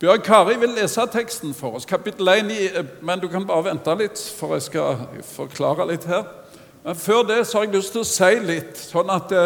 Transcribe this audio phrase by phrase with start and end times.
[0.00, 3.66] Bjørg Kari vil lese teksten for oss, kapittel 1, i, eh, men du kan bare
[3.66, 6.22] vente litt, for jeg skal forklare litt her.
[6.86, 9.42] Men før det så har jeg lyst til å si litt, sånn at det,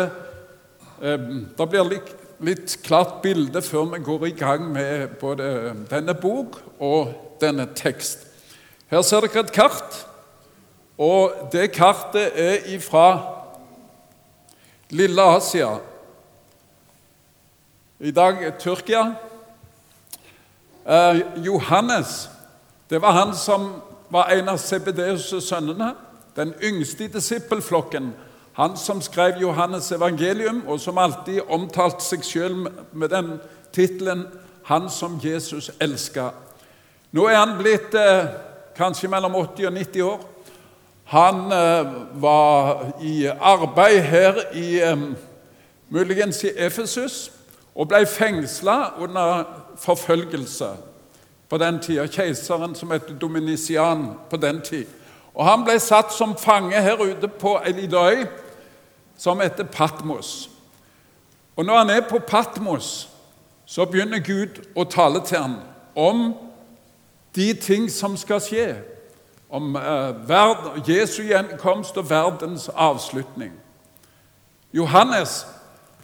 [1.02, 1.26] eh,
[1.58, 6.60] det blir litt, litt klart bilde før vi går i gang med både denne bok
[6.78, 7.10] og
[7.40, 8.22] denne tekst.
[8.86, 10.06] Her ser dere et kart,
[10.96, 13.26] og det kartet er ifra
[14.90, 15.80] Lille Asia.
[17.98, 19.16] I dag Tyrkia.
[20.88, 22.30] Eh, Johannes
[22.90, 25.94] det var han som var en av Sebedeus' sønnene,
[26.36, 28.12] den yngste i disippelflokken.
[28.52, 33.40] Han som skrev Johannes' evangelium, og som alltid omtalte seg selv med den
[33.72, 34.26] tittelen
[34.64, 36.30] 'Han som Jesus elska'.
[37.12, 38.26] Nå er han blitt eh,
[38.76, 40.20] kanskje mellom 80 og 90 år.
[41.04, 41.92] Han eh,
[42.22, 44.98] var i arbeid her i eh,
[45.88, 47.32] muligens i Efesus
[47.74, 49.44] og ble fengsla under
[49.78, 50.68] forfølgelse
[51.48, 52.06] på den tida.
[52.06, 54.86] Keiseren som het Dominician på den tid.
[55.34, 58.26] Og Han ble satt som fange her ute på ei lita øy
[59.16, 60.50] som heter Patmos.
[61.56, 63.08] Og Når han er på Patmos,
[63.66, 65.56] så begynner Gud å tale til ham
[65.94, 66.34] om
[67.34, 68.74] de ting som skal skje.
[69.50, 73.52] Om eh, Jesu gjenkomst og verdens avslutning.
[74.72, 75.46] Johannes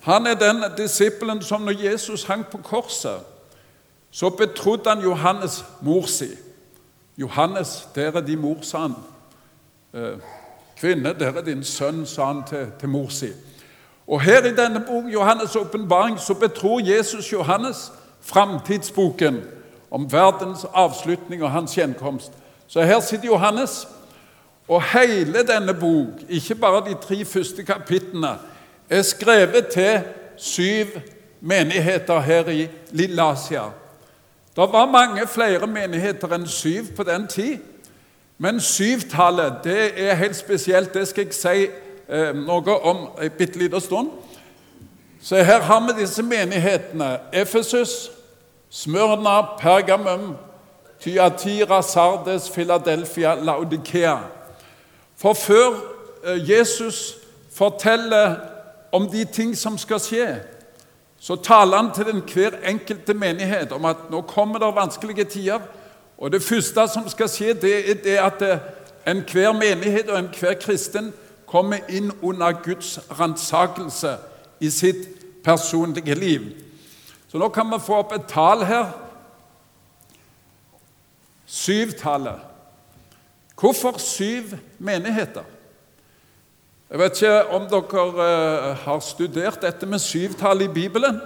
[0.00, 3.20] han er den disippelen som når Jesus hang på korset,
[4.10, 6.28] så betrodde han Johannes mor si.
[7.18, 8.94] Johannes, der er din mor, sa han.
[9.94, 10.18] Eh,
[10.76, 13.28] kvinne, der er din sønn, sa han til, til mor si.
[14.06, 19.42] Og her i denne bok, Johannes' åpenbaring, så betror Jesus Johannes framtidsboken
[19.90, 22.32] om verdens avslutning og hans gjenkomst.
[22.66, 23.88] Så her sitter Johannes,
[24.68, 28.38] og hele denne bok, ikke bare de tre første kapitlene,
[28.90, 30.00] er skrevet til
[30.36, 30.86] syv
[31.40, 33.62] menigheter her i Lille Asia.
[34.56, 37.58] Det var mange flere menigheter enn syv på den tid.
[38.38, 40.94] Men syvtallet det er helt spesielt.
[40.94, 41.66] Det skal jeg si
[42.08, 44.10] eh, noe om en bitte liten stund.
[45.22, 47.18] Så her har vi disse menighetene.
[47.32, 48.10] Efesus,
[48.70, 50.34] Smørna, Pergamum,
[51.00, 54.16] Tyatira, Sardes, Philadelphia, Laudikea.
[55.16, 55.68] For før
[56.24, 57.16] eh, Jesus
[57.54, 58.36] forteller
[58.92, 60.26] om de ting som skal skje,
[61.20, 65.60] så taler han til den hver enkelte menighet om at nå kommer det vanskelige tider.
[66.18, 68.58] Og Det første som skal skje, det er det at eh,
[69.06, 71.12] enhver menighet og enhver kristen
[71.46, 74.16] kommer inn under Guds ransakelse
[74.60, 75.08] i sitt
[75.44, 76.40] personlige liv.
[77.28, 78.90] Så nå kan vi få opp et tall her.
[81.46, 82.40] Syvtallet.
[83.60, 85.44] Hvorfor syv menigheter?
[86.90, 91.20] Jeg vet ikke om dere eh, har studert dette med syvtall i Bibelen,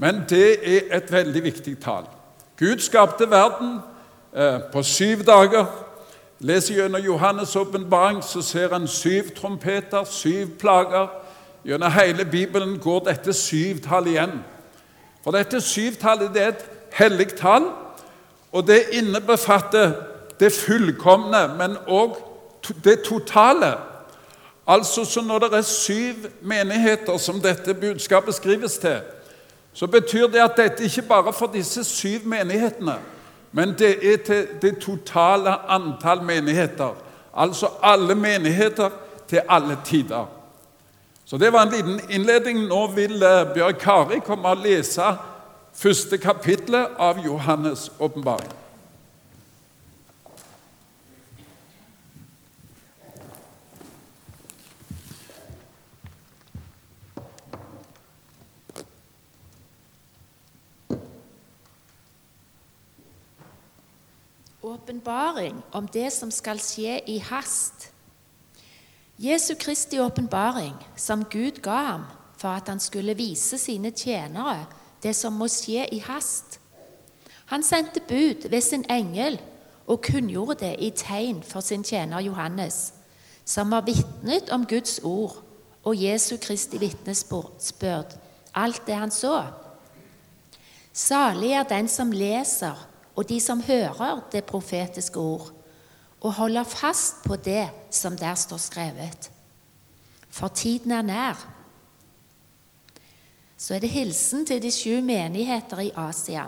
[0.00, 2.06] men det er et veldig viktig tall.
[2.56, 3.82] Gud skapte verden
[4.32, 5.66] eh, på syv dager.
[6.40, 11.12] Leser gjennom Johannes' åpenbaring, så ser han syv trompeter, syv plager.
[11.64, 14.38] Gjennom hele Bibelen går dette syvtallet igjen.
[15.24, 17.68] For dette syvtallet det er et hellig tall,
[18.52, 19.92] og det innebefatter
[20.40, 22.16] det fullkomne, men òg
[22.84, 23.76] det totale.
[24.66, 29.00] Altså, så Når det er syv menigheter som dette budskapet skrives til,
[29.72, 32.94] så betyr det at dette ikke bare for disse syv menighetene,
[33.52, 36.94] men det er til det totale antall menigheter.
[37.36, 38.90] Altså alle menigheter
[39.28, 40.26] til alle tider.
[41.24, 42.66] Så Det var en liten innledning.
[42.66, 45.02] Nå vil eh, Bjørg Kari komme og lese
[45.74, 48.63] første kapittelet av Johannes' åpenbaring.
[64.64, 67.90] Åpenbaring om det som skal skje i hast.
[69.18, 72.04] Jesu Kristi åpenbaring, som Gud ga ham
[72.36, 74.64] for at han skulle vise sine tjenere
[75.02, 76.58] det som må skje i hast.
[77.46, 79.38] Han sendte bud ved sin engel
[79.86, 82.94] og kunngjorde det i tegn for sin tjener Johannes,
[83.44, 85.36] som var vitnet om Guds ord
[85.84, 88.16] og Jesu Kristi vitnesbyrd,
[88.54, 89.42] alt det han så.
[90.92, 95.50] Salig er den som leser og de som hører det profetiske ord,
[96.20, 99.30] og holder fast på det som der står skrevet.
[100.30, 101.46] For tiden er nær.
[103.56, 106.46] Så er det hilsen til de sju menigheter i Asia.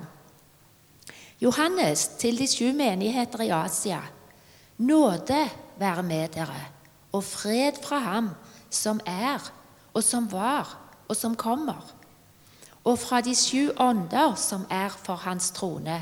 [1.40, 4.00] Johannes til de sju menigheter i Asia.
[4.78, 5.48] Nåde
[5.78, 6.64] være med dere,
[7.12, 8.30] og fred fra ham
[8.70, 9.52] som er,
[9.94, 10.78] og som var,
[11.08, 11.96] og som kommer
[12.86, 15.98] og fra de sju ånder som er for hans trone,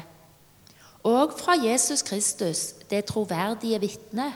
[1.05, 4.33] og fra Jesus Kristus, det troverdige vitne,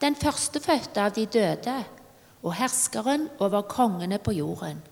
[0.00, 1.76] den førstefødte av de døde
[2.42, 4.82] og herskeren over kongene på jorden.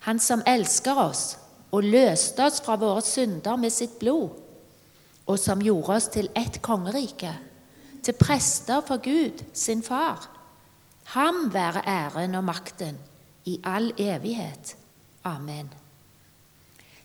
[0.00, 1.38] Han som elsker oss
[1.70, 4.34] og løste oss fra våre synder med sitt blod,
[5.26, 7.30] og som gjorde oss til ett kongerike,
[8.02, 10.26] til prester for Gud, sin far.
[11.14, 12.98] Ham være æren og makten
[13.46, 14.74] i all evighet.
[15.24, 15.70] Amen.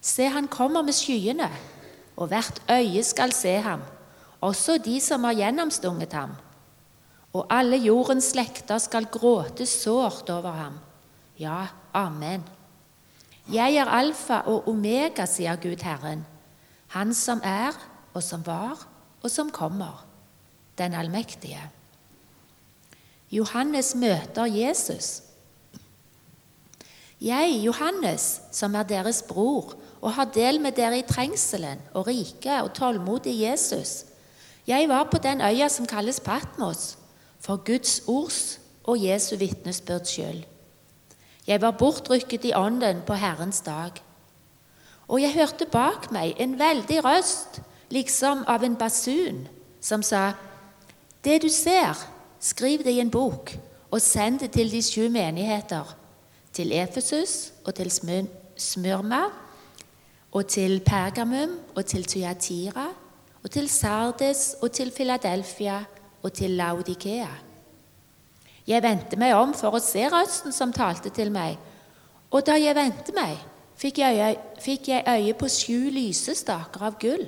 [0.01, 1.49] Se, han kommer med skyene,
[2.15, 3.81] og hvert øye skal se ham,
[4.41, 6.35] også de som har gjennomstunget ham.
[7.33, 10.77] Og alle jordens slekter skal gråte sårt over ham.
[11.39, 12.43] Ja, amen.
[13.51, 16.25] Jeg er alfa og omega, sier Gud Herren,
[16.87, 17.75] Han som er,
[18.13, 18.87] og som var,
[19.21, 20.05] og som kommer,
[20.77, 21.59] den allmektige.
[23.31, 25.21] Johannes møter Jesus.
[27.21, 29.73] Jeg, Johannes, som er deres bror
[30.05, 34.03] og har del med dere i trengselen og rike og tålmodig Jesus.
[34.67, 36.97] Jeg var på den øya som kalles Patmos,
[37.39, 40.43] for Guds ords og Jesu vitnesbyrd skyld.
[41.47, 43.91] Jeg var bortrykket i ånden på Herrens dag.
[45.07, 49.47] Og jeg hørte bak meg en veldig røst, liksom av en basun,
[49.81, 50.33] som sa:"
[51.23, 51.97] Det du ser,
[52.39, 53.57] skriv det i en bok,
[53.91, 55.95] og send det til de sju menigheter,
[56.53, 57.91] til Efesus og til
[58.57, 59.44] Smyrma,
[60.35, 62.89] og til Pergamum og til Tyatira,
[63.43, 65.83] og til Sardes og til Filadelfia
[66.23, 67.31] og til Laudikea.
[68.67, 71.55] Jeg vendte meg om for å se røsten som talte til meg,
[72.33, 73.37] og da jeg vendte meg,
[73.79, 77.27] fikk jeg, øye, fikk jeg øye på sju lysestaker av gull.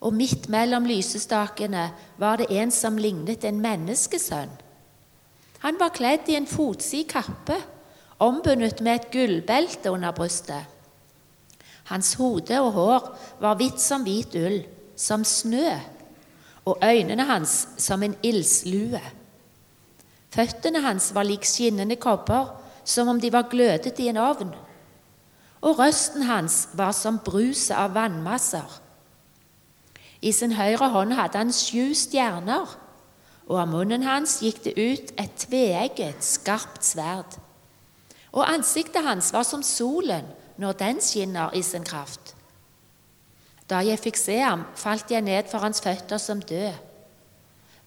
[0.00, 1.86] Og midt mellom lysestakene
[2.18, 4.52] var det en som lignet en menneskesønn.
[5.60, 7.56] Han var kledd i en fotsid kappe,
[8.20, 10.79] ombundet med et gullbelte under brystet.
[11.90, 13.06] Hans hode og hår
[13.42, 14.60] var hvitt som hvit ull,
[14.94, 15.74] som snø,
[16.68, 19.00] og øynene hans som en ildslue.
[20.30, 22.52] Føttene hans var lik skinnende kobber,
[22.84, 24.52] som om de var glødet i en ovn.
[25.60, 28.78] Og røsten hans var som bruset av vannmasser.
[30.22, 32.68] I sin høyre hånd hadde han sju stjerner,
[33.50, 37.34] og av munnen hans gikk det ut et tveegget, skarpt sverd.
[38.30, 40.28] Og ansiktet hans var som solen
[40.60, 42.34] når den skinner i sin kraft.
[43.70, 46.74] Da jeg fikk se ham, falt jeg ned for hans føtter som død.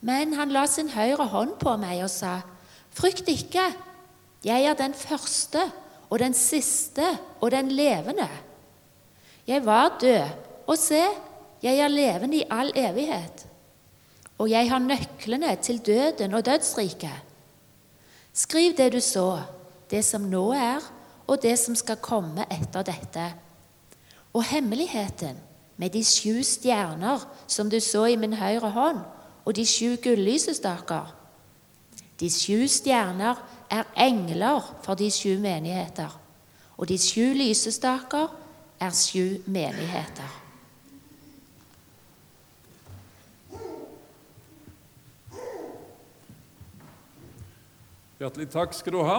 [0.03, 2.41] Men han la sin høyre hånd på meg og sa,
[2.93, 3.71] Frykt ikke,
[4.45, 5.63] jeg er den første
[6.11, 7.05] og den siste
[7.41, 8.27] og den levende.
[9.47, 10.27] Jeg var død,
[10.67, 11.01] og se,
[11.63, 13.47] jeg er levende i all evighet.
[14.37, 17.33] Og jeg har nøklene til døden og dødsriket.
[18.33, 19.41] Skriv det du så,
[19.89, 20.85] det som nå er,
[21.27, 23.25] og det som skal komme etter dette.
[24.33, 25.39] Og hemmeligheten
[25.77, 29.01] med de sju stjerner som du så i min høyre hånd,
[29.45, 31.13] og de sju gullysestaker.
[32.19, 33.39] De sju stjerner
[33.73, 36.13] er engler for de sju menigheter,
[36.77, 38.29] og de sju lysestaker
[38.79, 40.39] er sju menigheter.
[48.23, 49.17] Hjertelig takk skal du ha.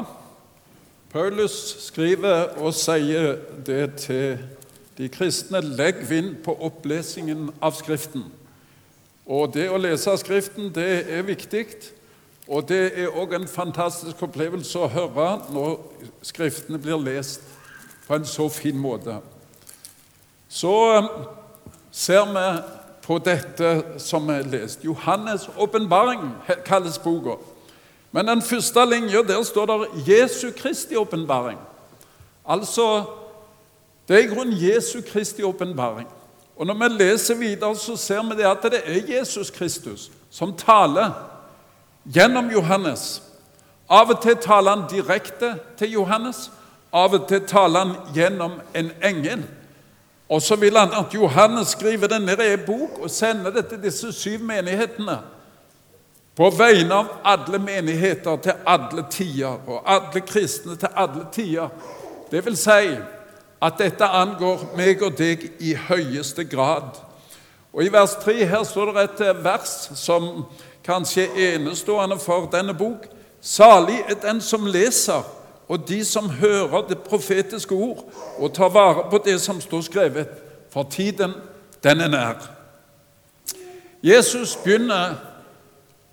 [1.15, 4.39] Paulus skriver og sier det til
[4.99, 8.25] de kristne legg vind på opplesingen av Skriften.
[9.23, 11.69] Og det å lese Skriften, det er viktig.
[12.51, 15.79] Og det er òg en fantastisk opplevelse å høre når
[16.27, 17.47] Skriftene blir lest
[18.09, 19.21] på en så fin måte.
[20.51, 21.11] Så um,
[21.95, 22.47] ser vi
[23.07, 24.83] på dette som er lest.
[24.83, 26.33] Johannes' åpenbaring
[26.67, 27.39] kalles boka.
[28.15, 31.59] Men den første linja, der står det Jesu Kristi åpenbaring.
[32.47, 33.05] Altså
[34.09, 36.09] det er i grunnen Jesu Kristi åpenbaring.
[36.57, 40.57] Og Når vi leser videre, så ser vi det at det er Jesus Kristus som
[40.57, 41.11] taler
[42.05, 43.23] gjennom Johannes.
[43.91, 46.51] Av og til taler han direkte til Johannes,
[46.93, 49.43] av og til taler han gjennom en engel.
[50.29, 53.67] Og så vil han at Johannes skriver det ned i en bok og sender det
[53.67, 55.19] til disse syv menighetene.
[56.37, 61.69] På vegne av alle menigheter til alle tider, og alle kristne til alle tider.
[62.31, 62.97] Det vil si
[63.63, 66.99] at dette angår meg og deg i høyeste grad.
[67.73, 70.45] Og I vers 3 her står det et eh, vers som
[70.85, 73.07] kanskje er enestående for denne bok.
[73.41, 75.23] Salig er den som leser,
[75.69, 78.05] og de som hører det profetiske ord,
[78.39, 80.29] og tar vare på det som står skrevet,
[80.71, 81.35] for tiden,
[81.83, 82.51] den er nær.
[84.03, 85.15] Jesus begynner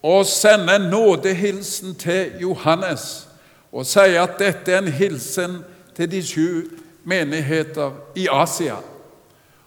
[0.03, 3.27] å sende en nådehilsen til Johannes
[3.71, 5.61] og sier at dette er en hilsen
[5.95, 6.63] til de sju
[7.03, 8.75] menigheter i Asia.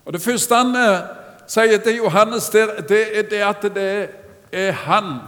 [0.04, 1.06] Og Det første han eh,
[1.46, 2.64] sier til Johannes, det
[3.18, 4.08] er det at det
[4.52, 5.18] er han.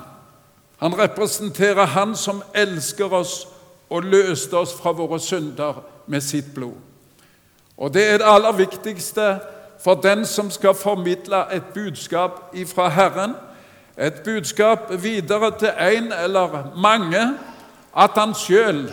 [0.78, 3.46] Han representerer han som elsker oss
[3.90, 6.76] og løste oss fra våre synder med sitt blod.
[7.76, 9.38] Og Det er det aller viktigste
[9.84, 13.34] for den som skal formidle et budskap ifra Herren,
[13.98, 17.38] et budskap videre til en eller mange,
[17.96, 18.92] at han sjøl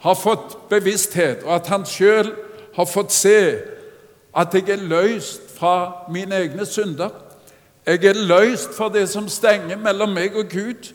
[0.00, 2.34] har fått bevissthet, og at han sjøl
[2.76, 3.38] har fått se
[4.36, 7.10] at jeg er løst fra mine egne synder.
[7.86, 10.92] Jeg er løst fra det som stenger mellom meg og Gud,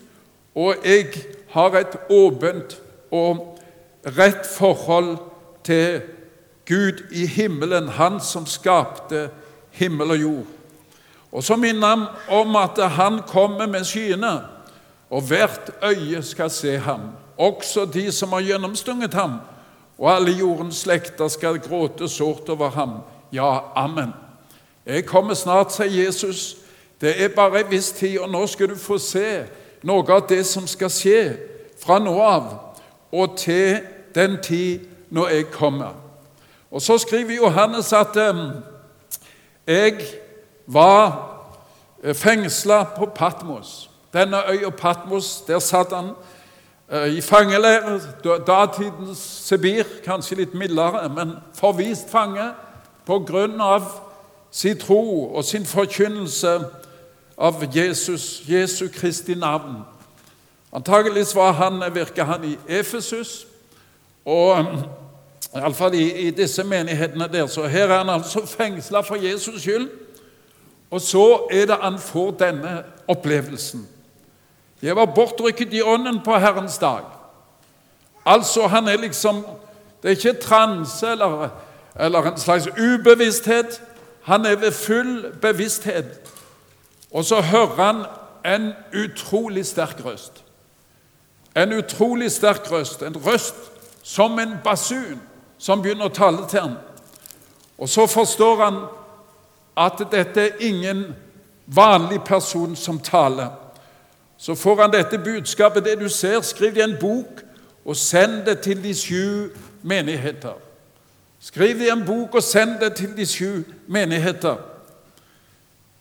[0.55, 1.07] og jeg
[1.49, 2.77] har et åpent
[3.11, 3.59] og
[4.05, 5.15] rett forhold
[5.63, 6.01] til
[6.67, 9.29] Gud i himmelen, Han som skapte
[9.71, 10.60] himmel og jord.
[11.31, 14.41] Og så minner han om at han kommer med skyene,
[15.09, 16.99] og hvert øye skal se ham,
[17.37, 19.39] også de som har gjennomstunget ham,
[19.97, 22.89] og alle jordens slekter skal gråte sårt over ham.
[23.33, 24.13] Ja, amen.
[24.85, 26.57] Jeg kommer snart, sier Jesus.
[27.01, 29.43] Det er bare en viss tid, og nå skal du få se
[29.83, 31.21] noe av det som skal skje
[31.81, 32.49] fra nå av
[33.11, 33.79] og til
[34.15, 35.93] den tid når jeg kommer.
[36.71, 38.15] Og Så skriver Johannes at
[39.67, 39.97] jeg
[40.73, 41.29] var
[42.03, 43.89] eh, fengsla på Patmos.
[44.13, 46.09] Denne øya Patmos, der satt han
[46.91, 47.99] eh, i fangeleir.
[48.47, 52.51] Datidens Sibir, kanskje litt mildere, men forvist fange
[53.59, 53.83] av
[54.51, 56.59] sin tro og sin forkynnelse
[57.37, 59.81] av Jesus, Jesu Kristi navn.
[60.73, 63.47] Antakeligvis var han, virka han i Efesus,
[64.25, 64.65] og
[65.55, 67.47] Iallfall i, i disse menighetene der.
[67.47, 69.89] Så her er han altså fengsla for Jesus skyld.
[70.91, 73.87] Og så er det han får denne opplevelsen.
[74.81, 77.03] Jeg var bortrykket i ånden på Herrens dag.
[78.25, 79.45] Altså, han er liksom
[80.03, 81.49] Det er ikke transe eller,
[81.99, 83.81] eller en slags ubevissthet.
[84.21, 86.31] Han er ved full bevissthet.
[87.11, 88.05] Og så hører han
[88.55, 90.43] en utrolig sterk røst.
[91.55, 93.01] En utrolig sterk røst.
[93.01, 93.55] En røst
[94.03, 95.21] som en basun
[95.57, 96.73] som begynner å tale til ham.
[97.77, 98.79] Og så forstår han
[99.77, 101.05] at dette er ingen
[101.65, 103.49] vanlig person som taler.
[104.37, 107.43] Så får han dette budskapet, det du ser, skriv det i en bok
[107.85, 109.49] og send det til de sju
[109.81, 110.57] menigheter.
[111.41, 114.57] Skriv det i en bok og send det til de sju menigheter.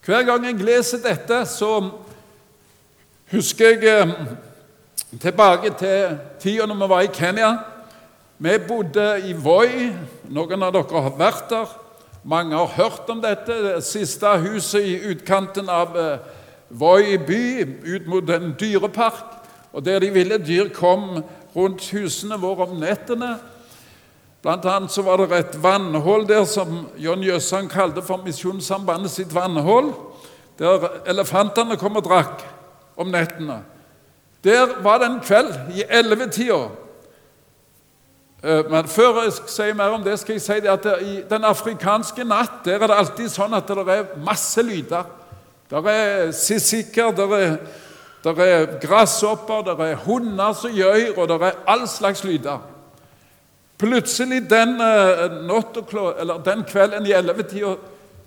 [0.04, 1.90] Hver gang jeg leser dette, så
[3.30, 4.14] husker jeg eh,
[5.20, 7.50] tilbake til tida når vi var i Kenya.
[8.38, 9.90] Vi bodde i Voi.
[10.32, 11.79] Noen av dere har vært der.
[12.22, 13.54] Mange har hørt om dette.
[13.64, 16.18] Det siste huset i utkanten av eh,
[16.70, 19.38] Voi by, ut mot en dyrepark.
[19.72, 21.22] Og Der de ville dyr kom
[21.56, 23.38] rundt husene våre om nettene.
[24.42, 29.34] Blant annet så var det et vannhull der som John Jøssan kalte for Misjonssambandet sitt
[29.34, 29.92] vannhull,
[30.58, 32.44] der elefantene kom og drakk
[32.96, 33.60] om nettene.
[34.44, 36.70] Der var det en kveld i ellevetida
[38.42, 42.62] men før jeg sier mer om det, skal jeg si at i den afrikanske natt
[42.64, 45.04] der er det alltid sånn at det er masse lyder.
[45.70, 47.56] Der er sissikker, der er,
[48.24, 52.64] der er gresshopper, der er hunder som gjør, og der er all slags lyder.
[53.78, 57.76] Plutselig den, uh, den kvelden i ellevetida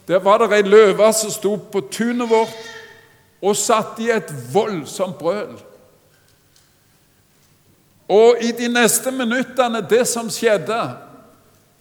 [0.08, 2.55] der var det ei løve som sto på tunet vårt
[3.43, 5.53] og satt i et voldsomt brøl.
[8.10, 10.79] Og i de neste minuttene, det som skjedde,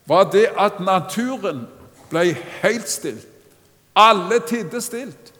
[0.06, 1.66] var det at naturen
[2.10, 3.26] ble helt stilt.
[3.96, 5.32] Alle tidde stilt.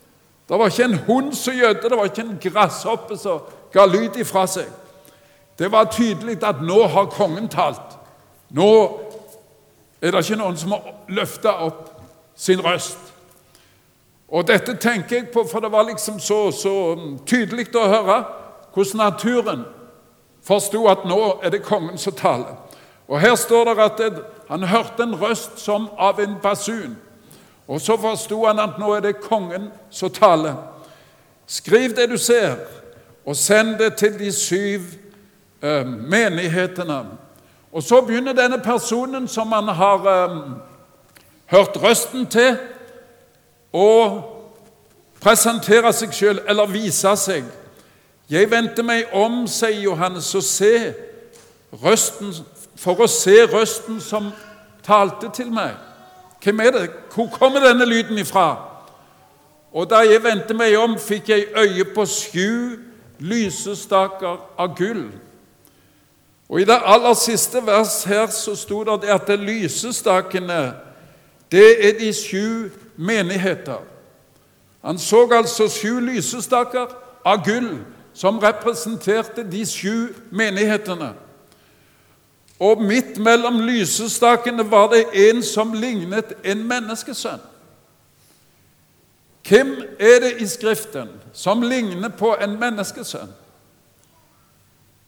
[0.48, 3.40] Det var ikke en hund som gjødde, det var ikke en gresshoppe som
[3.72, 4.68] ga lyd ifra seg.
[5.58, 7.96] Det var tydelig at nå har kongen talt.
[8.50, 8.68] Nå
[10.02, 11.88] er det ikke noen som har løfta opp
[12.36, 12.98] sin røst.
[14.28, 16.74] Og dette tenker jeg på, for det var liksom så, så
[17.26, 18.18] tydelig å høre
[18.74, 19.64] hvordan naturen
[20.44, 22.56] forsto at nå er det kongen som taler.
[23.08, 26.96] Og Her står det at han hørte en røst som av en basun.
[27.68, 30.54] Og så forsto han at nå er det kongen som taler.
[31.46, 32.56] Skriv det du ser,
[33.26, 34.80] og send det til de syv
[35.62, 37.04] eh, menighetene.
[37.72, 40.36] Og så begynner denne personen som han har eh,
[41.46, 42.56] hørt røsten til,
[43.72, 43.88] å
[45.22, 47.46] presentere seg sjøl, eller vise seg.
[48.32, 50.94] Jeg vendte meg om, sier Johannes, og se
[51.82, 52.30] røsten,
[52.80, 54.30] for å se røsten som
[54.86, 55.74] talte til meg.
[56.40, 56.86] Hvem er det?
[57.12, 58.54] Hvor kommer denne lyden ifra?
[59.72, 62.80] Og da jeg vendte meg om, fikk jeg øye på sju
[63.20, 65.10] lysestaker av gull.
[66.48, 70.72] Og I det aller siste vers her så sto det at det lysestakene,
[71.52, 73.84] det er de sju menigheter.
[74.80, 77.76] Han så altså sju lysestaker av gull
[78.14, 81.12] som representerte de sju menighetene.
[82.60, 87.40] Og midt mellom lysestakene var det en som lignet en menneskesønn.
[89.48, 93.32] Hvem er det i Skriften som ligner på en menneskesønn?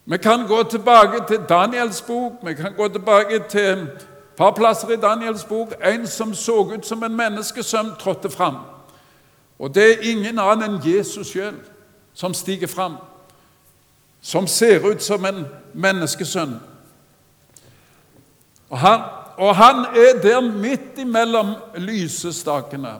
[0.04, 4.06] Vi kan gå tilbake til Daniels bok, vi kan gå tilbake til et
[4.36, 5.72] par plasser i Daniels bok.
[5.84, 8.56] En som så ut som en menneskesønn, trådte fram.
[9.58, 11.54] Og det er ingen annen enn Jesus sjøl
[12.14, 12.96] som stiger fram,
[14.20, 16.60] som ser ut som en menneskesønn.
[18.70, 19.00] Og han,
[19.36, 22.94] og han er der midt imellom lysestakene.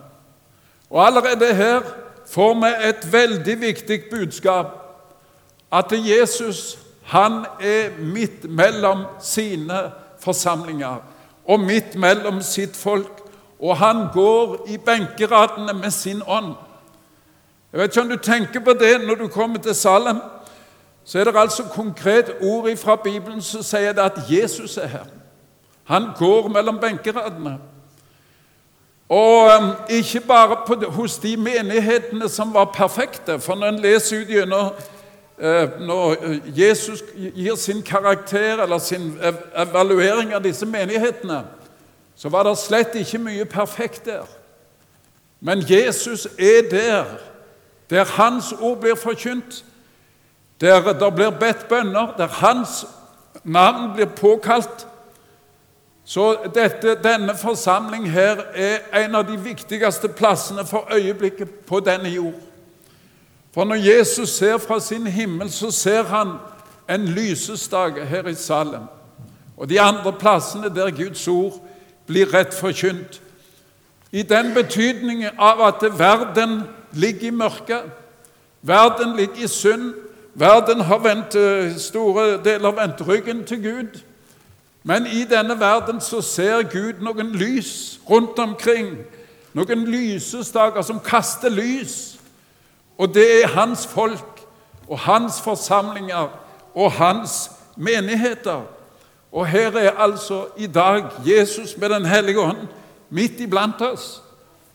[0.91, 1.81] Og allerede her
[2.27, 4.67] får vi et veldig viktig budskap.
[5.73, 9.91] At Jesus han er midt mellom sine
[10.21, 10.97] forsamlinger
[11.45, 13.21] og midt mellom sitt folk.
[13.61, 16.55] Og han går i benkeradene med sin ånd.
[17.75, 20.17] Jeg vet ikke om du tenker på det når du kommer til Salem.
[21.05, 25.09] Så er det altså konkret ord fra Bibelen som sier det at Jesus er her.
[25.85, 27.59] Han går mellom benkeradene.
[29.09, 33.41] Og um, ikke bare på, hos de menighetene som var perfekte.
[33.41, 34.71] For når en leser ut gjennom
[35.39, 36.17] uh, Når
[36.47, 37.03] Jesus
[37.35, 39.19] gir sin karakter eller sin
[39.57, 41.43] evaluering av disse menighetene,
[42.15, 44.31] så var det slett ikke mye perfekt der.
[45.41, 47.05] Men Jesus er der,
[47.95, 49.65] der Hans ord blir forkynt,
[50.61, 52.87] der det blir bedt bønner, der Hans
[53.45, 54.87] navn blir påkalt.
[56.05, 62.09] Så dette, denne forsamling her er en av de viktigste plassene for øyeblikket på denne
[62.09, 62.35] jord.
[63.55, 66.33] For når Jesus ser fra sin himmel, så ser han
[66.91, 68.83] en lysestage her i Salem.
[69.57, 71.63] Og de andre plassene der Guds ord
[72.07, 73.21] blir rett forkynt.
[74.13, 76.63] I den betydningen av at verden
[76.95, 77.83] ligger i mørket,
[78.63, 79.95] verden ligger i synd,
[80.35, 84.01] verden har vendt, eh, store deler vendt ryggen til Gud.
[84.83, 88.99] Men i denne verden så ser Gud noen lys rundt omkring.
[89.55, 92.19] Noen lysestaker som kaster lys.
[92.99, 94.43] Og det er hans folk
[94.89, 96.29] og hans forsamlinger
[96.75, 98.63] og hans menigheter.
[99.33, 102.69] Og her er altså i dag Jesus med Den hellige ånd
[103.11, 104.24] midt iblant oss.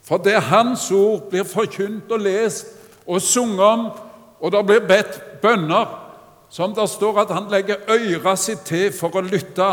[0.08, 2.76] For det Hans ord blir forkynt og lest
[3.08, 3.90] og sunget om,
[4.40, 5.88] og det blir bedt bønner,
[6.50, 9.68] som det står at han legger øra sitt til for å lytte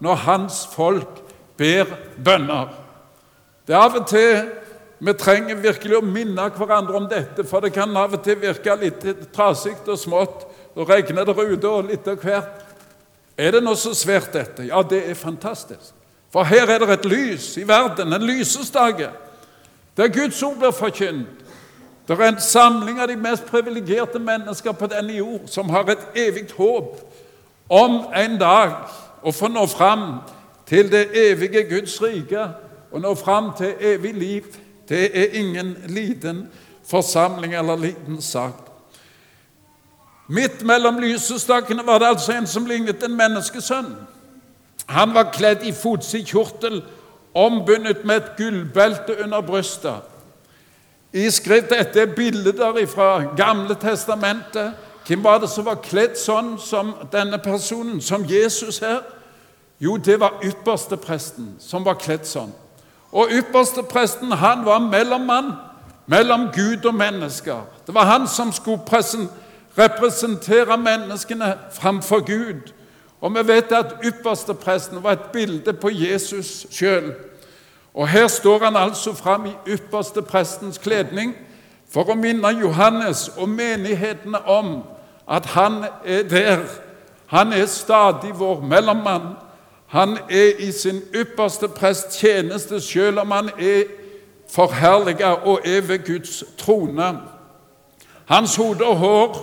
[0.00, 1.20] når hans folk
[1.58, 1.90] ber
[2.24, 2.70] bønner.
[3.66, 4.46] Det er av og til
[4.98, 8.78] vi trenger virkelig å minne hverandre om dette, for det kan av og til virke
[8.80, 9.02] litt
[9.34, 10.46] trasig og smått.
[10.76, 12.64] Da regner det ute og litt av hvert.
[13.36, 14.64] Er det noe så svært, dette?
[14.70, 15.92] Ja, det er fantastisk.
[16.32, 19.10] For her er det et lys i verden, en lysestage,
[19.96, 21.26] der Guds ord blir forkynt.
[22.08, 26.04] Det er en samling av de mest privilegerte mennesker på denne jord som har et
[26.14, 27.00] evig håp
[27.68, 28.76] om en dag
[29.26, 30.20] å få nå fram
[30.66, 32.44] til det evige Guds rike
[32.92, 34.44] og nå fram til evig liv.
[34.88, 36.46] Det er ingen liten
[36.86, 38.62] forsamling eller liten sak.
[40.28, 43.92] Midt mellom lysestakene var det altså en som lignet en menneskesønn.
[44.86, 46.80] Han var kledd i fotsid kjortel,
[47.36, 50.00] ombundet med et gullbelte under brystet.
[51.12, 54.72] I skrift Dette er bilder fra Gamle testamentet.
[55.06, 59.04] Hvem var det som var kledd sånn som denne personen, som Jesus her?
[59.78, 62.50] Jo, det var ypperstepresten som var kledd sånn.
[63.12, 65.52] Og ypperstepresten han var mellommann
[66.06, 67.62] mellom Gud og mennesker.
[67.86, 69.28] Det var han som skulle
[69.78, 72.72] representere menneskene framfor Gud.
[73.20, 77.14] Og vi vet at ypperstepresten var et bilde på Jesus sjøl.
[77.94, 81.34] Og her står han altså fram i yppersteprestens kledning
[81.88, 84.82] for å minne Johannes og menighetene om
[85.28, 86.66] at han er der.
[87.26, 89.34] Han er stadig vår mellommann.
[89.86, 93.84] Han er i sin ypperste prest tjeneste, selv om han er
[94.50, 97.18] forherliga og er ved Guds trone.
[98.26, 99.36] Hans hode og hår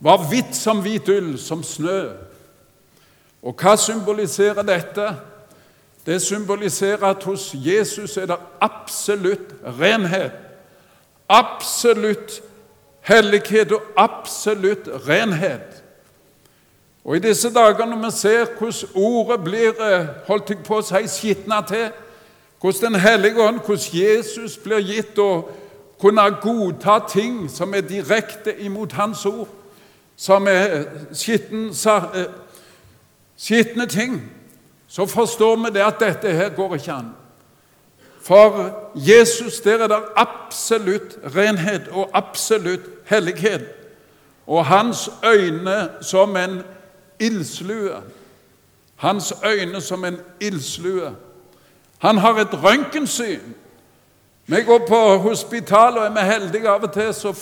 [0.00, 2.25] var hvitt som hvit ull, som snø.
[3.42, 5.10] Og hva symboliserer dette?
[6.06, 10.32] Det symboliserer at hos Jesus er det absolutt renhet.
[11.28, 12.42] Absolutt
[13.00, 15.82] hellighet og absolutt renhet.
[17.04, 21.06] Og I disse dager når vi ser hvordan ordet blir eh, holdt på å si,
[21.06, 21.90] skitna til,
[22.60, 25.44] hvordan Den hellige ånd, hvordan Jesus blir gitt å
[26.00, 29.48] kunne godta ting som er direkte imot Hans ord,
[30.16, 31.70] som er skitten,
[33.36, 34.32] skitne ting,
[34.86, 37.10] så forstår vi det at dette her går ikke an.
[38.22, 43.64] For Jesus, der er det absolutt renhet og absolutt hellighet.
[44.46, 46.62] Og hans øyne som en
[47.20, 48.02] ildslue.
[48.96, 51.16] Hans øyne som en ildslue.
[51.98, 53.54] Han har et røntgensyn.
[54.46, 57.34] Vi går på hospital og er vi heldige av og til så,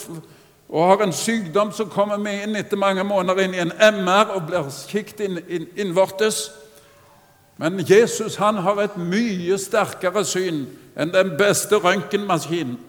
[0.69, 4.33] og har en sykdom, så kommer vi inn etter mange måneder inn i en MR
[4.35, 6.51] og blir kikket inn, innvortes.
[7.57, 10.65] Men Jesus han har et mye sterkere syn
[10.97, 12.79] enn den beste røntgenmaskinen.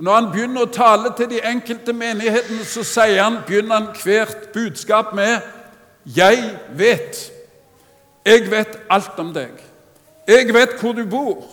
[0.00, 4.52] Når han begynner å tale til de enkelte menighetene, så sier han, begynner han hvert
[4.54, 5.40] budskap med
[6.06, 7.32] 'Jeg vet'.
[8.24, 9.50] Jeg vet alt om deg.
[10.28, 11.44] Jeg vet hvor du bor.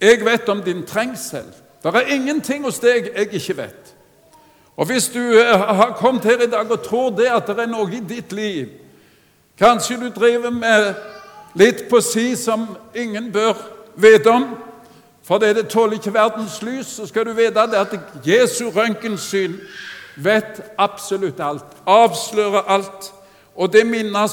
[0.00, 1.44] Jeg vet om din trengsel.
[1.82, 3.87] Det er ingenting hos deg jeg ikke vet.
[4.78, 7.70] Og Hvis du eh, har kommet her i dag og tror det at det er
[7.70, 8.68] noe i ditt liv
[9.58, 10.94] Kanskje du driver med
[11.58, 13.56] litt på si som ingen bør
[13.98, 14.44] vite om,
[15.26, 19.56] fordi det tåler ikke verdens lys, så skal du vite det at Jesu røntgensyn
[20.16, 23.10] vet absolutt alt, avslører alt.
[23.56, 24.30] Og det minner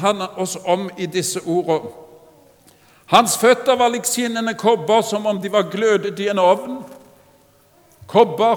[0.00, 1.92] han oss om i disse ordene.
[3.06, 6.78] Hans føtter var lik skinnende kobber, som om de var glødet i en ovn.
[8.08, 8.56] Kobber,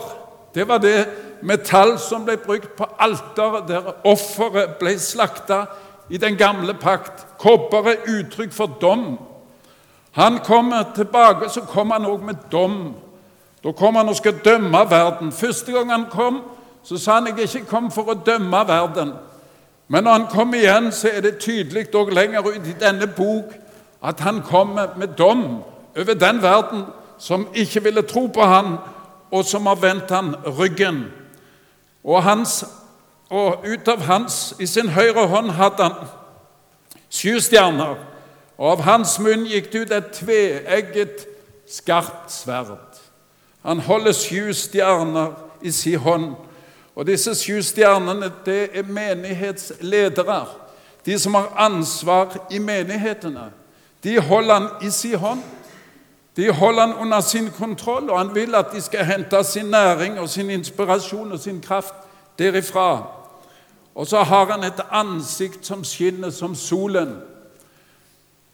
[0.57, 1.05] det var det
[1.41, 5.65] metall som ble brukt på alteret der offeret ble slakta
[6.09, 7.27] i den gamle pakt.
[7.37, 9.19] Kobber er uttrykk for dom.
[10.17, 12.95] Han kommer tilbake, så kommer han òg med dom.
[13.63, 15.31] Da kommer han og skal dømme verden.
[15.31, 16.41] Første gang han kom,
[16.83, 19.13] så sa han jeg ikke kom for å dømme verden.
[19.87, 23.53] Men når han kom igjen, så er det tydelig òg lenger ut i denne bok
[24.01, 25.61] at han kommer med dom
[25.97, 28.77] over den verden som ikke ville tro på han,
[29.31, 31.05] og som har vendt han ryggen.
[32.03, 32.63] Og, hans,
[33.29, 36.11] og ut av hans, i sin høyre hånd, hadde han
[37.09, 37.97] sju stjerner,
[38.57, 41.27] og av hans munn gikk det ut et tveegget,
[41.67, 43.01] skarpt sverd.
[43.67, 46.29] Han holder sju stjerner i sin hånd.
[46.95, 50.45] Og disse sju stjernene det er menighetsledere,
[51.05, 53.51] de som har ansvar i menighetene.
[54.03, 55.43] De holder han i sin hånd.
[56.37, 60.19] De holder han under sin kontroll, og han vil at de skal hente sin næring
[60.19, 61.93] og sin inspirasjon og sin kraft
[62.39, 63.07] derifra.
[63.95, 67.17] Og så har han et ansikt som skinner som solen.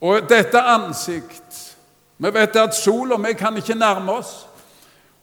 [0.02, 1.70] Og dette ansikt
[2.18, 4.48] Vi vet at sola vi kan ikke nærme oss.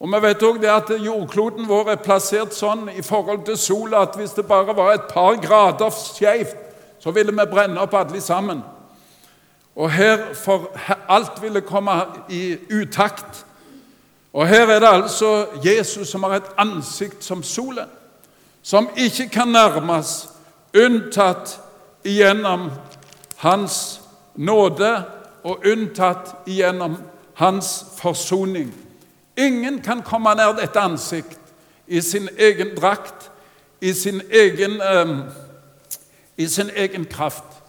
[0.00, 4.16] Og vi vet òg at jordkloden vår er plassert sånn i forhold til sola at
[4.16, 6.56] hvis det bare var et par grader skeivt,
[6.98, 8.60] så ville vi brenne opp alle sammen.
[9.76, 10.70] Og her for
[11.08, 11.90] alt ville komme
[12.28, 13.46] i utakt.
[14.32, 17.88] Og her er det altså Jesus som har et ansikt som solen,
[18.62, 20.28] som ikke kan nærmes
[20.76, 21.60] unntatt
[22.04, 22.70] igjennom
[23.36, 24.00] Hans
[24.36, 25.04] nåde
[25.44, 26.96] og unntatt igjennom
[27.34, 28.74] Hans forsoning.
[29.36, 31.40] Ingen kan komme nær dette ansikt
[31.86, 33.30] i sin egen drakt,
[33.80, 35.22] i sin egen, um,
[36.36, 37.59] i sin egen kraft.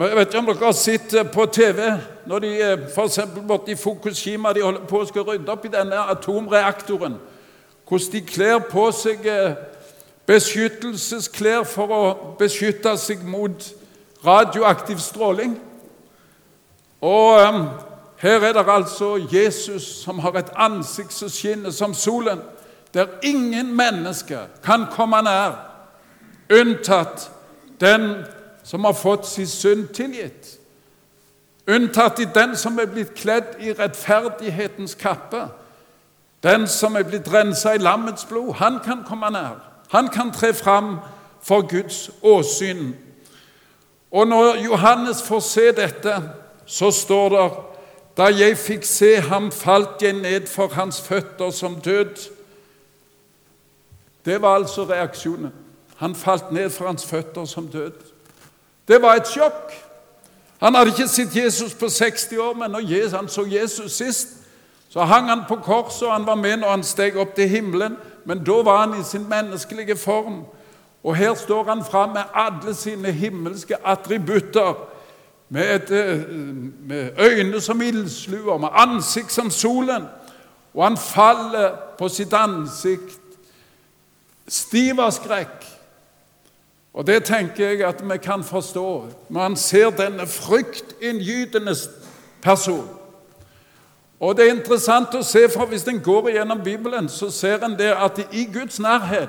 [0.00, 1.84] Jeg vet ikke om dere har sett eh, på TV
[2.26, 3.20] når de eh, f.eks.
[3.46, 7.14] borte i Fukushima de holder på å skal rydde opp i denne atomreaktoren.
[7.86, 9.54] Hvordan de kler på seg eh,
[10.26, 12.02] beskyttelsesklær for å
[12.40, 13.70] beskytte seg mot
[14.26, 15.54] radioaktiv stråling.
[17.04, 17.64] Og um,
[18.18, 22.42] her er det altså Jesus som har et ansikt som skinner som solen,
[22.94, 25.60] der ingen mennesker kan komme nær,
[26.50, 27.28] unntatt
[27.78, 28.24] den
[28.64, 30.58] som har fått sin synd tilgitt.
[31.66, 35.46] Unntatt i den som er blitt kledd i rettferdighetens kappe.
[36.42, 38.54] Den som er blitt rensa i lammets blod.
[38.60, 39.60] Han kan komme nær.
[39.88, 40.98] Han kan tre fram
[41.42, 42.94] for Guds åsyn.
[44.10, 46.22] Og når Johannes får se dette,
[46.66, 47.46] så står det
[48.16, 52.30] da jeg fikk se ham, falt jeg ned for hans føtter som død.
[54.24, 55.52] Det var altså reaksjonen.
[55.96, 58.13] Han falt ned for hans føtter som død.
[58.88, 59.72] Det var et sjokk.
[60.60, 64.28] Han hadde ikke sett Jesus på 60 år, men når han så Jesus sist,
[64.88, 67.96] så hang han på korset, og han var med når han steg opp til himmelen,
[68.24, 70.44] men da var han i sin menneskelige form.
[71.04, 74.74] Og her står han fram med alle sine himmelske attributter
[75.48, 76.28] med, et, eh,
[76.80, 80.04] med øyne som ildsluer, med ansikt som solen.
[80.74, 83.20] Og han faller på sitt ansikt,
[84.48, 85.73] stiv av skrekk.
[86.94, 91.74] Og det tenker jeg at vi kan forstå han ser denne fryktinngytende
[92.42, 92.88] person.
[94.20, 97.74] Og det er interessant å se, for hvis en går gjennom Bibelen, så ser en
[97.78, 99.28] det at i Guds nærhet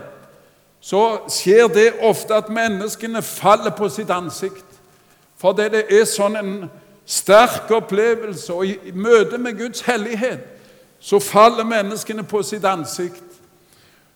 [0.80, 4.66] så skjer det ofte at menneskene faller på sitt ansikt.
[5.42, 6.52] Fordi det er sånn en
[7.06, 10.46] sterk opplevelse, og i møte med Guds hellighet
[11.02, 13.24] så faller menneskene på sitt ansikt.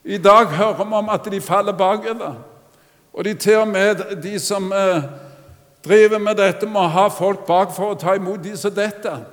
[0.04, 2.38] I dag hører vi om at de faller bakover.
[3.12, 5.02] Og de til og med de som eh,
[5.84, 9.24] driver med dette, må ha folk bak for å ta imot de som detter.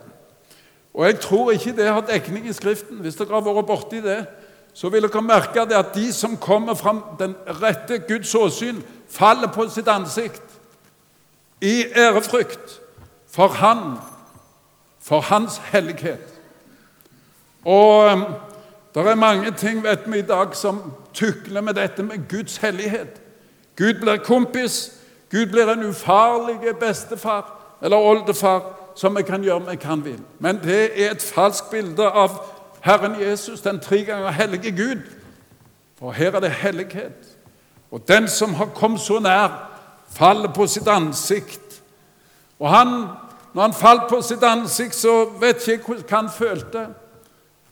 [0.98, 3.04] Og jeg tror ikke det har dekning i Skriften.
[3.06, 4.24] Hvis dere har vært borti det,
[4.74, 9.52] så vil dere merke det at de som kommer fra den rette Guds åsyn, faller
[9.54, 10.58] på sitt ansikt
[11.62, 12.80] i ærefrykt
[13.30, 13.98] for Han,
[15.02, 16.34] for Hans hellighet.
[17.66, 18.26] Og um,
[18.96, 20.82] det er mange ting vet vi i dag som
[21.14, 23.22] tukler med dette med Guds hellighet.
[23.78, 24.92] Gud blir kompis,
[25.30, 28.62] Gud blir en ufarlig bestefar eller oldefar
[28.96, 30.20] som vi kan gjøre vi kan vil.
[30.40, 32.40] Men det er et falskt bilde av
[32.82, 35.02] Herren Jesus, den tre ganger hellige Gud.
[36.00, 37.38] For her er det hellighet.
[37.92, 39.70] Og den som har kommet så nær,
[40.10, 41.82] faller på sitt ansikt.
[42.60, 42.88] Og han,
[43.54, 46.88] når han falt på sitt ansikt, så vet ikke jeg hva han følte.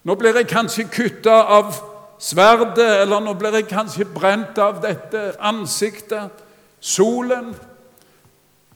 [0.03, 1.73] Nå blir jeg kanskje kutta av
[2.19, 6.43] sverdet, eller nå blir jeg kanskje brent av dette ansiktet,
[6.80, 7.54] solen.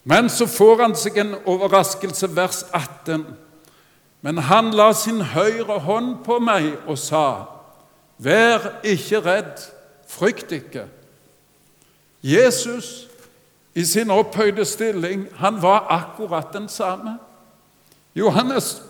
[0.04, 3.26] Men så får han seg en overraskelse, vers 18.
[4.22, 7.26] Men han la sin høyre hånd på meg og sa,
[8.20, 9.62] Vær ikke redd,
[10.10, 10.90] frykt ikke.
[12.20, 13.08] Jesus
[13.76, 17.16] i sin opphøyde stilling, han var akkurat den samme.
[18.16, 18.82] Johannes,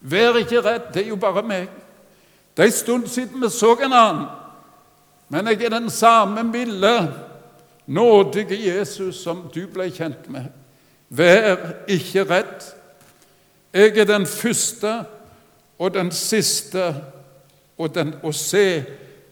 [0.00, 1.68] vær ikke redd, det er jo bare meg.
[2.60, 4.26] Det er en stund siden vi så en annen,
[5.28, 7.14] men jeg er den samme milde,
[7.86, 10.44] nådige Jesus som du ble kjent med.
[11.08, 11.56] Vær
[11.88, 12.66] ikke redd.
[13.72, 15.04] Jeg er den første
[15.78, 16.94] og den siste,
[17.78, 18.84] og, den, å se,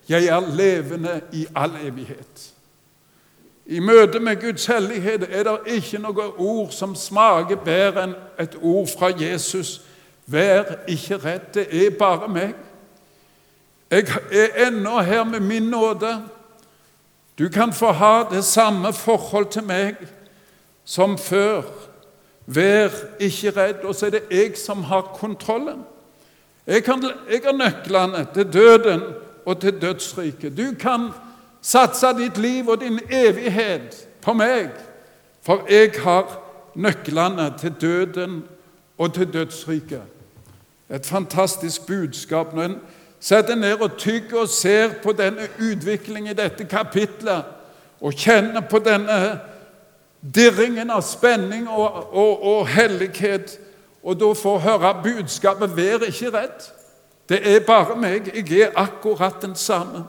[0.09, 2.47] jeg er levende i all evighet.
[3.67, 8.57] I møte med Guds hellighet er det ikke noe ord som smaker bedre enn et
[8.63, 9.83] ord fra Jesus.
[10.27, 12.57] Vær ikke redd, det er bare meg.
[13.91, 16.25] Jeg er ennå her med min nåde.
[17.39, 19.95] Du kan få ha det samme forhold til meg
[20.85, 21.63] som før.
[22.47, 23.85] Vær ikke redd.
[23.85, 25.85] Og så er det jeg som har kontrollen.
[26.67, 29.03] Jeg, kan, jeg har nøklene til døden
[29.47, 30.57] og til dødsriket.
[30.57, 31.11] Du kan
[31.63, 34.69] satse ditt liv og din evighet på meg,
[35.43, 36.29] for jeg har
[36.75, 38.43] nøklene til døden
[38.99, 40.03] og til dødsriket.
[40.91, 42.55] Et fantastisk budskap.
[42.55, 42.81] når en
[43.21, 47.45] setter ned og tygger og ser på denne utviklingen i dette kapitlet,
[48.01, 49.41] og kjenner på denne
[50.23, 53.59] dirringen av spenning og, og, og hellighet,
[54.03, 56.73] og da får høre budskapet 'Vær ikke redd'.
[57.29, 58.31] Det er bare meg.
[58.35, 60.05] Jeg er akkurat den samme.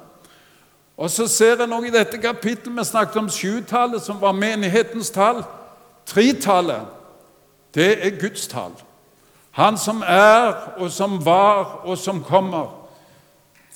[0.98, 5.10] Og så ser en også i dette kapittelet Vi snakket om sjutallet, som var menighetens
[5.10, 5.44] tall.
[6.06, 6.82] Tretallet,
[7.76, 8.72] det er Guds tall.
[9.52, 12.79] Han som er, og som var, og som kommer.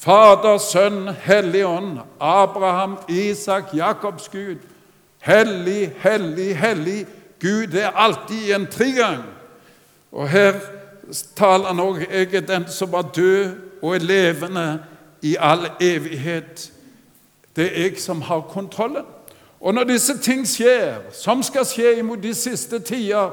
[0.04, 4.56] Fader, Sønn, Hellig Ånd, Abraham, Isak, Jakobs Gud.
[5.20, 7.06] Hellig, hellig, hellig.
[7.42, 9.24] Gud er alltid en trigang.
[10.12, 10.54] Og her
[11.36, 14.84] taler han òg Jeg er den som var død og er levende
[15.22, 16.72] i all evighet.
[17.56, 19.06] Det er jeg som har kontrollen.
[19.62, 23.32] Og når disse ting skjer, som skal skje imot de siste tider,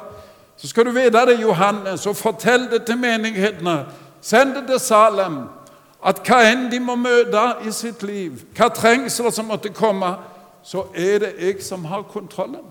[0.56, 3.84] så skal du vite det, Johannes, og fortell det til menighetene.
[4.22, 5.48] Send det til Salem
[6.04, 10.14] at hva enn de må møte i sitt liv, hva trengsler som måtte komme,
[10.64, 12.64] så er det jeg som har kontrollen.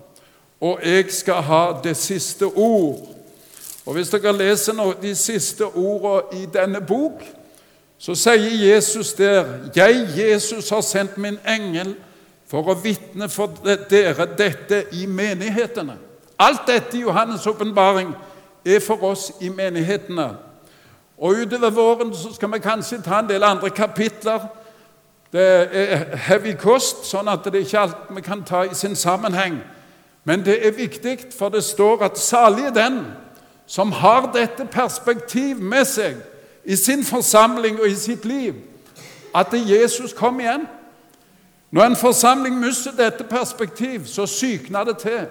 [0.61, 3.07] Og jeg skal ha det siste ord.
[3.85, 7.23] Og Hvis dere leser nå de siste ordene i denne bok,
[7.97, 11.95] så sier Jesus der 'Jeg, Jesus, har sendt min engel
[12.47, 13.51] for å vitne for
[13.89, 15.97] dere dette i menighetene'.
[16.39, 18.15] Alt dette i Johannes' åpenbaring
[18.65, 20.37] er for oss i menighetene.
[21.19, 24.39] Og Utover våren så skal vi kanskje ta en del andre kapitler.
[25.31, 28.95] Det er heavy kost, sånn at det er ikke alt vi kan ta i sin
[28.95, 29.59] sammenheng.
[30.23, 33.03] Men det er viktig, for det står at salig er den
[33.67, 36.17] som har dette perspektiv med seg
[36.65, 38.55] i sin forsamling og i sitt liv,
[39.35, 40.65] at Jesus kom igjen.
[41.71, 45.27] Når en forsamling mister dette perspektiv, så sykner det til.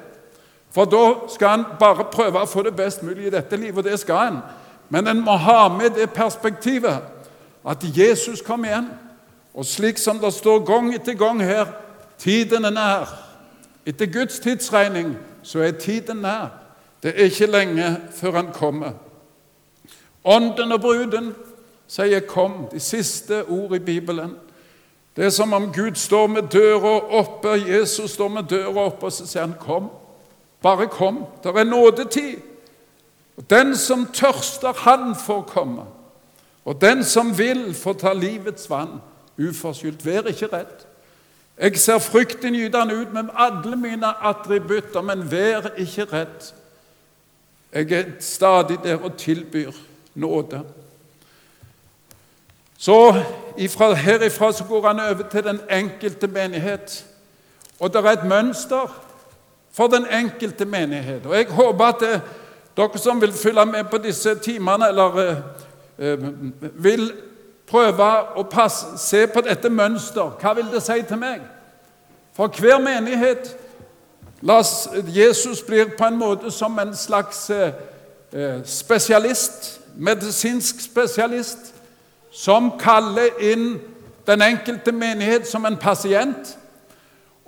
[0.71, 3.91] For da skal en bare prøve å få det best mulig i dette livet, og
[3.91, 4.41] det skal en.
[4.89, 7.01] Men en må ha med det perspektivet
[7.69, 8.89] at Jesus kom igjen.
[9.55, 11.67] Og slik som det står gang etter gang her
[12.19, 13.11] tiden er nær.
[13.87, 16.49] Etter Guds tidsregning så er tiden nær.
[17.03, 18.91] Det er ikke lenge før han kommer.
[20.25, 21.35] Ånden og bruden
[21.89, 24.37] sier 'kom', de siste ord i Bibelen.
[25.17, 29.13] Det er som om Gud står med døra oppe, Jesus står med døra oppe, og
[29.13, 29.91] så sier han, 'Kom.
[30.63, 31.25] Bare kom.
[31.43, 32.48] Det er nådetid.'
[33.39, 35.83] Og Den som tørster, han får komme.
[36.65, 38.99] Og den som vil, får ta livets vann
[39.39, 40.07] uforskyldt.
[40.07, 40.83] Vær ikke redd.
[41.59, 46.51] Jeg ser fryktinngytende ut med alle mine attributter, men vær ikke redd.
[47.73, 49.71] Jeg er stadig der og tilbyr
[50.15, 50.63] nåde.
[52.79, 53.23] Så
[53.57, 57.07] ifra, Herifra så går han over til den enkelte menighet.
[57.81, 59.01] Og det er et mønster
[59.73, 61.27] for den enkelte menighet.
[61.27, 62.21] Og Jeg håper at det,
[62.79, 65.37] dere som vil følge med på disse timene, eller eh,
[65.99, 66.19] eh
[66.75, 67.13] vil
[67.67, 71.41] prøve å passe, se på dette mønster Hva vil det si til meg?
[72.33, 73.57] For hver menighet
[74.41, 77.73] las Jesus blir på en måte som en slags eh,
[78.33, 81.75] eh spesialist, medisinsk spesialist
[82.31, 83.81] som kaller inn
[84.27, 86.59] den enkelte menighet som en pasient.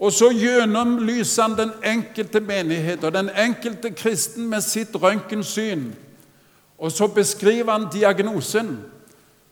[0.01, 5.91] Og så gjennomlyser han den enkelte menighet og den enkelte kristen med sitt røntgensyn.
[6.79, 8.79] Og så beskriver han diagnosen.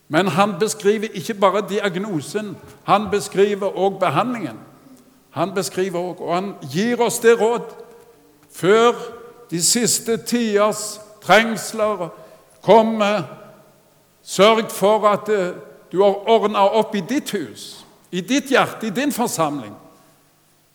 [0.09, 4.57] Men han beskriver ikke bare diagnosen, han beskriver også behandlingen.
[5.31, 7.61] Han beskriver også, og han gir oss det råd
[8.53, 8.93] før
[9.51, 12.09] de siste tiders trengsler
[12.63, 13.23] kommer
[14.23, 15.55] Sørg for at eh,
[15.93, 19.73] du har ordna opp i ditt hus, i ditt hjerte, i din forsamling,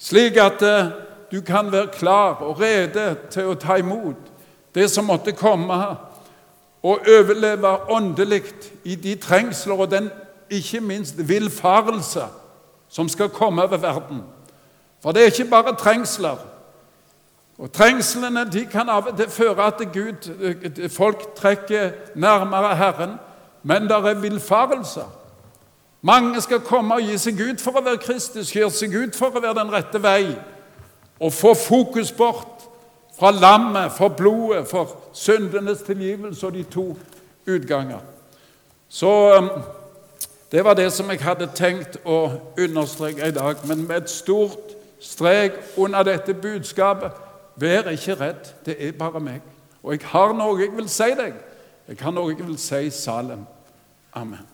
[0.04, 0.92] slik at eh,
[1.32, 4.20] du kan være klar og rede til å ta imot
[4.76, 5.78] det som måtte komme,
[6.84, 8.44] og overleve åndelig
[8.84, 10.10] i de trengsler og den
[10.52, 12.26] ikke minst villfarelse
[12.90, 14.24] som skal komme over verden.
[15.02, 16.38] For det er ikke bare trengsler.
[17.58, 23.20] Og Trengslene de kan av og til føre at Gud, eh, folk trekker nærmere Herren.
[23.64, 25.08] Men det er villfarelser.
[26.04, 29.32] Mange skal komme og gi seg ut for å være Kristus, gi seg ut for
[29.32, 30.34] å være den rette vei,
[31.20, 32.66] og få fokus bort
[33.16, 36.90] fra lammet, for blodet, for syndenes tilgivelse og de to
[37.48, 38.04] utganger.
[38.90, 39.50] Så um,
[40.52, 42.20] det var det som jeg hadde tenkt å
[42.60, 43.64] understreke i dag.
[43.66, 47.16] Men med et stort strek under dette budskapet
[47.56, 49.42] vær ikke redd, det er bare meg.
[49.84, 51.40] Og jeg har noe jeg vil si deg.
[51.88, 53.48] Jeg har noe jeg vil si Salem.
[54.14, 54.53] Amen.